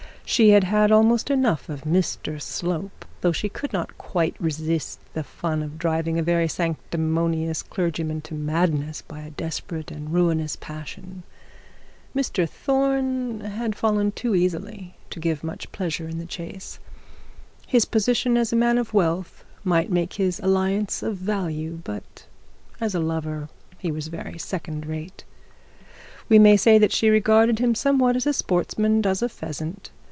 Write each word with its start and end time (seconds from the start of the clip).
She 0.23 0.51
had 0.51 0.63
had 0.63 0.93
almost 0.93 1.29
enough 1.29 1.67
of 1.67 1.81
Mr 1.81 2.41
Slope, 2.41 3.03
though 3.19 3.33
she 3.33 3.49
could 3.49 3.73
not 3.73 3.97
quite 3.97 4.33
resist 4.39 5.01
the 5.13 5.25
fun 5.25 5.61
of 5.61 5.77
driving 5.77 6.17
a 6.17 6.23
very 6.23 6.47
sanctimonious 6.47 7.61
clergyman 7.61 8.21
to 8.21 8.33
madness 8.33 9.01
by 9.01 9.19
a 9.23 9.31
desperate 9.31 9.91
and 9.91 10.13
ruinous 10.13 10.55
passion. 10.55 11.23
Mr 12.15 12.47
Thorne 12.49 13.41
had 13.41 13.75
fallen 13.75 14.13
too 14.13 14.33
easily 14.33 14.95
to 15.09 15.19
give 15.19 15.43
much 15.43 15.69
pleasure 15.73 16.07
in 16.07 16.17
the 16.17 16.25
chase. 16.25 16.79
His 17.67 17.83
position 17.83 18.37
as 18.37 18.53
a 18.53 18.55
man 18.55 18.77
of 18.77 18.93
wealth 18.93 19.43
might 19.65 19.91
make 19.91 20.13
his 20.13 20.39
alliance 20.39 21.03
of 21.03 21.17
value, 21.17 21.81
but 21.83 22.25
as 22.79 22.95
a 22.95 23.01
lover 23.01 23.49
he 23.79 23.91
was 23.91 24.07
very 24.07 24.37
second 24.39 24.85
rate. 24.85 25.25
We 26.29 26.39
may 26.39 26.55
say 26.55 26.77
that 26.77 26.93
she 26.93 27.09
regarded 27.09 27.59
him 27.59 27.75
somewhat 27.75 28.15
as 28.15 28.25
a 28.25 28.31
sportsman 28.31 29.01
does 29.01 29.21
a 29.21 29.27
pheasant. 29.27 29.91